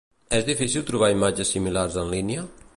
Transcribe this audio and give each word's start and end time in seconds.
És 0.37 0.47
difícil 0.47 0.87
trobar 0.87 1.11
imatges 1.17 1.55
similars 1.57 2.01
en 2.05 2.13
línia? 2.19 2.51